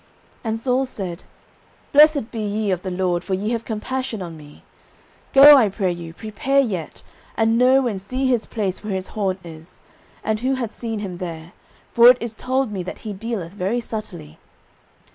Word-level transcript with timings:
09:023:021 0.37 0.39
And 0.45 0.59
Saul 0.59 0.85
said, 0.87 1.23
Blessed 1.91 2.31
be 2.31 2.39
ye 2.39 2.71
of 2.71 2.81
the 2.81 2.89
LORD; 2.89 3.23
for 3.23 3.35
ye 3.35 3.51
have 3.51 3.63
compassion 3.63 4.23
on 4.23 4.35
me. 4.35 4.63
09:023:022 5.35 5.45
Go, 5.45 5.55
I 5.57 5.69
pray 5.69 5.91
you, 5.91 6.13
prepare 6.15 6.59
yet, 6.59 7.03
and 7.37 7.55
know 7.55 7.85
and 7.85 8.01
see 8.01 8.25
his 8.25 8.47
place 8.47 8.83
where 8.83 8.95
his 8.95 9.09
haunt 9.09 9.37
is, 9.43 9.79
and 10.23 10.39
who 10.39 10.55
hath 10.55 10.73
seen 10.73 10.97
him 11.01 11.19
there: 11.19 11.53
for 11.93 12.07
it 12.07 12.17
is 12.19 12.33
told 12.33 12.71
me 12.71 12.81
that 12.81 12.97
he 13.05 13.13
dealeth 13.13 13.51
very 13.53 13.79
subtilly. 13.79 14.39